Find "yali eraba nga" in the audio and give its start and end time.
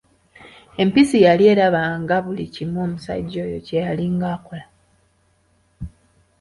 1.25-2.17